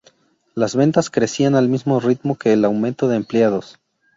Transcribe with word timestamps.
Las 0.55 0.75
ventas 0.75 1.11
crecían 1.11 1.53
al 1.53 1.69
mismo 1.69 1.99
ritmo 1.99 2.35
que 2.35 2.53
el 2.53 2.65
aumento 2.65 3.07
de 3.07 3.17
empleados. 3.17 3.77